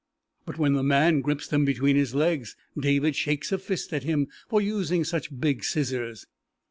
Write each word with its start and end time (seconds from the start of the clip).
But 0.47 0.57
when 0.57 0.73
the 0.73 0.81
man 0.81 1.21
grips 1.21 1.47
them 1.47 1.63
between 1.63 1.95
his 1.95 2.15
legs 2.15 2.55
David 2.75 3.15
shakes 3.15 3.51
a 3.51 3.59
fist 3.59 3.93
at 3.93 4.01
him 4.01 4.29
for 4.49 4.59
using 4.59 5.03
such 5.03 5.29
big 5.39 5.63
scissors. 5.63 6.25